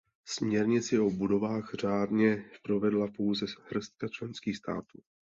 [0.27, 4.99] Směrnici o budovách řádně provedla pouze hrstka členských států.